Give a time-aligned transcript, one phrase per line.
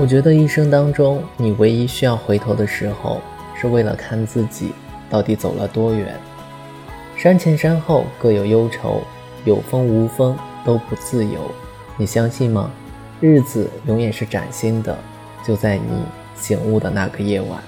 [0.00, 3.20] 我觉得一生当中你唯一需要回头的时候
[3.54, 4.72] 是为了看自己
[5.10, 6.18] 到底走了多远。
[7.18, 9.02] 山前山后各有忧愁
[9.44, 10.34] 有风无风
[10.64, 11.42] 都不自由。
[11.98, 12.70] 你相信吗？
[13.20, 14.96] 日子永远是崭新的
[15.46, 16.02] 就在你
[16.34, 17.62] 醒悟的那个夜晚。